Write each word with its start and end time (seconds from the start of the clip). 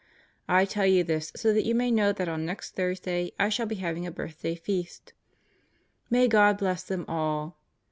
I 0.49 0.65
tell 0.65 0.87
you 0.87 1.03
this 1.03 1.31
so 1.35 1.53
that 1.53 1.63
you 1.63 1.75
may 1.75 1.91
know 1.91 2.11
that 2.11 2.27
on 2.27 2.43
next 2.43 2.73
Thursday 2.75 3.33
I 3.37 3.49
shall 3.49 3.67
be 3.67 3.75
having 3.75 4.07
a 4.07 4.11
birthday 4.11 4.55
feast. 4.55 5.13
May 6.09 6.27
God 6.27 6.57
bless 6.57 6.81
*them 6.81 7.05
all! 7.07 7.59